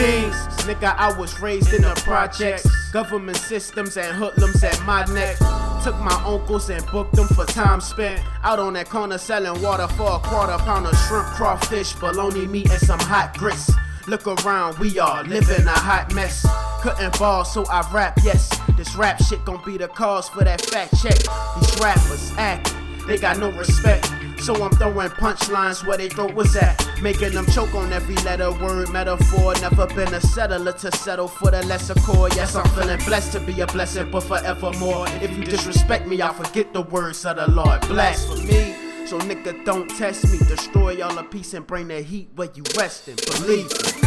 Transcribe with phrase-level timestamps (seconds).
[0.00, 0.34] Genes.
[0.64, 2.66] Nigga, I was raised in the projects.
[2.90, 5.36] Government systems and hoodlums at my neck.
[5.84, 9.86] Took my uncles and booked them for time spent out on that corner selling water
[9.88, 13.70] for a quarter pound of shrimp, crawfish, bologna meat, and some hot grits.
[14.06, 16.46] Look around, we are living a hot mess.
[16.80, 18.48] Couldn't ball, so I rap, yes.
[18.76, 21.18] This rap shit gon' be the cause for that fat check.
[21.60, 22.74] These rappers act,
[23.06, 24.10] they got no respect.
[24.40, 26.82] So I'm throwing punchlines where they throat was at.
[27.02, 29.54] Making them choke on every letter, word, metaphor.
[29.60, 32.28] Never been a settler to settle for the lesser core.
[32.30, 35.06] Yes, I'm feeling blessed to be a blessing, but forevermore.
[35.20, 37.82] If you disrespect me, I'll forget the words of the Lord.
[37.82, 38.74] Blasphemy.
[39.06, 40.38] So nigga, don't test me.
[40.38, 43.16] Destroy all the peace and bring the heat where you resting.
[43.16, 44.00] Believe me.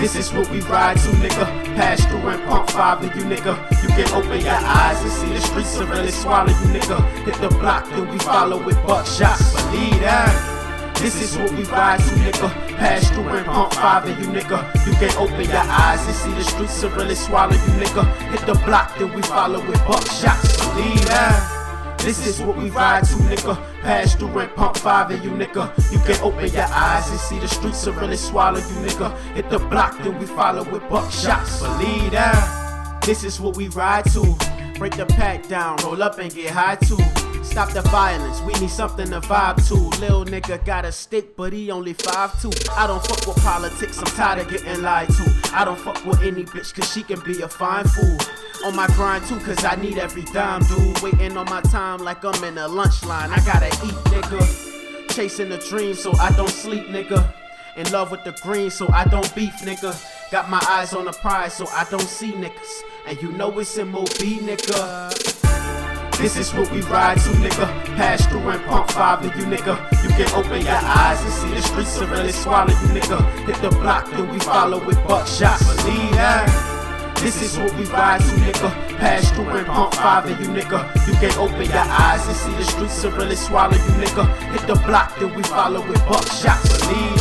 [0.00, 1.44] This is what we ride to, nigga.
[1.76, 3.79] Pass through and pump five of you, nigga.
[3.90, 7.02] You can open your eyes and see the streets and really swallow you, nigga.
[7.24, 9.52] Hit the block, then we follow with buckshots.
[9.72, 10.94] Believe that.
[10.94, 12.76] This is what we ride to, nigga.
[12.76, 14.86] Pass through and pump five of you, nigga.
[14.86, 18.06] You can open your eyes and see the streets and really swallow you, nigga.
[18.30, 20.58] Hit the block, then we follow with buckshots.
[20.72, 21.96] Believe that.
[21.98, 23.56] This is what we ride to, nigga.
[23.82, 25.66] Pass through and pump five of you, nigga.
[25.90, 29.18] You can open your eyes and see the streets will really swallow you, nigga.
[29.34, 31.60] Hit the block, then we follow with buckshots.
[31.60, 32.59] Believe that.
[33.04, 34.36] This is what we ride to.
[34.78, 36.98] Break the pack down, roll up and get high too.
[37.42, 39.74] Stop the violence, we need something to vibe to.
[40.00, 42.70] Lil nigga got a stick, but he only 5'2.
[42.76, 45.50] I don't fuck with politics, I'm tired of getting lied to.
[45.52, 48.18] I don't fuck with any bitch, cause she can be a fine fool.
[48.64, 51.00] On my grind too, cause I need every dime, dude.
[51.02, 53.30] Waiting on my time like I'm in a lunch line.
[53.30, 55.10] I gotta eat, nigga.
[55.14, 57.34] Chasing a dream so I don't sleep, nigga.
[57.76, 60.30] In love with the green so I don't beef, nigga.
[60.30, 62.82] Got my eyes on the prize so I don't see niggas.
[63.10, 65.10] And you know it's MOB, nigga.
[66.18, 67.66] This is what we ride to, nigga.
[67.96, 69.74] Pass through and pump five of you, nigga.
[70.04, 73.18] You can open your eyes and see the streets and really swallow you, nigga.
[73.46, 75.58] Hit the block, then we follow with buckshots.
[75.82, 77.16] Believe that.
[77.16, 78.70] This is what we ride to, nigga.
[78.98, 80.78] Pass through and pump five of you, nigga.
[81.08, 84.24] You can open your eyes and see the streets and really swallow you, nigga.
[84.52, 86.78] Hit the block, then we follow with buckshots.
[86.86, 87.19] Believe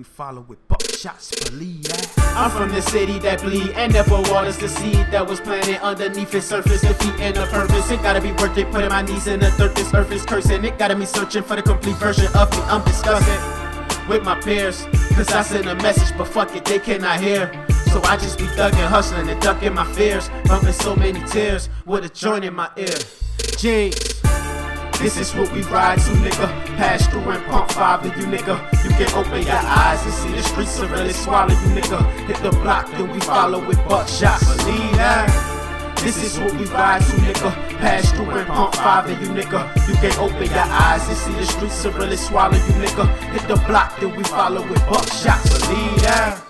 [0.00, 1.28] we follow with buckshots.
[1.50, 1.84] Believe.
[2.34, 6.34] I'm from the city that bleed and never waters the seed that was planted underneath
[6.34, 7.90] its surface, defeating the purpose.
[7.90, 9.74] It gotta be worth it, putting my knees in the dirt.
[9.74, 10.64] This earth is cursing.
[10.64, 12.62] It gotta be searching for the complete version of me.
[12.62, 14.86] I'm discussing with my peers.
[15.14, 17.52] Cause I send a message, but fuck it, they cannot hear.
[17.92, 20.30] So I just be thugging, hustling, and ducking my fears.
[20.46, 22.96] Bumping so many tears with a joint in my ear.
[23.58, 24.19] Genes.
[25.00, 26.76] This is what we ride to, nigga.
[26.76, 28.60] Pass through and pump five of you, nigga.
[28.84, 32.04] You can open your eyes and see the streets are really swallow you, nigga.
[32.26, 34.44] Hit the block, then we follow with buckshots.
[34.58, 35.96] Believe that.
[36.02, 37.50] This is what we ride to, nigga.
[37.78, 39.88] Pass through and pump five of you, nigga.
[39.88, 43.08] You can open your eyes and see the streets are really swallow you, nigga.
[43.32, 45.66] Hit the block, then we follow with buckshots.
[45.66, 46.49] Believe that.